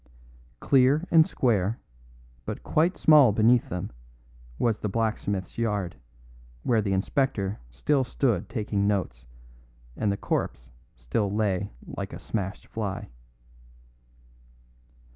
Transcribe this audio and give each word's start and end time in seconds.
Clear 0.59 1.05
and 1.11 1.27
square, 1.27 1.79
but 2.43 2.63
quite 2.63 2.97
small 2.97 3.31
beneath 3.31 3.69
them, 3.69 3.91
was 4.57 4.79
the 4.79 4.89
blacksmith's 4.89 5.59
yard, 5.59 5.95
where 6.63 6.81
the 6.81 6.91
inspector 6.91 7.59
still 7.69 8.03
stood 8.03 8.49
taking 8.49 8.87
notes 8.87 9.27
and 9.95 10.11
the 10.11 10.17
corpse 10.17 10.71
still 10.97 11.31
lay 11.31 11.69
like 11.85 12.13
a 12.13 12.19
smashed 12.19 12.65
fly. 12.65 13.09